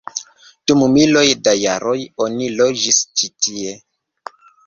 [0.69, 3.77] Dum miloj da jaroj oni loĝis ĉi tie.